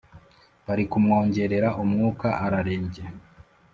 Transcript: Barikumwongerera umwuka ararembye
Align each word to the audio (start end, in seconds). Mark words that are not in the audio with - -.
Barikumwongerera 0.65 1.69
umwuka 1.83 2.27
ararembye 2.45 3.03